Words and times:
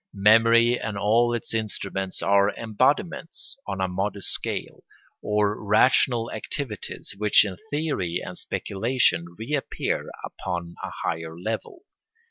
Memory 0.15 0.79
and 0.79 0.97
all 0.97 1.31
its 1.31 1.53
instruments 1.53 2.23
are 2.23 2.49
embodiments, 2.55 3.55
on 3.67 3.79
a 3.79 3.87
modest 3.87 4.31
scale, 4.31 4.83
of 5.23 5.57
rational 5.59 6.31
activities 6.31 7.13
which 7.19 7.45
in 7.45 7.55
theory 7.69 8.19
and 8.19 8.35
speculation 8.35 9.35
reappear 9.37 10.09
upon 10.25 10.75
a 10.83 10.89
higher 11.03 11.37
level. 11.37 11.83